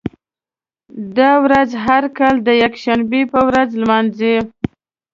[1.17, 4.35] دا ورځ هر کال د یکشنبې په ورځ لمانځي.